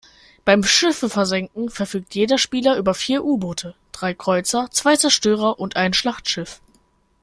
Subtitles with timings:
[0.45, 5.93] Beim Schiffe versenken verfügt jeder Spieler über vier U-Boote, drei Kreuzer, zwei Zerstörer und ein
[5.93, 6.59] Schlachtschiff.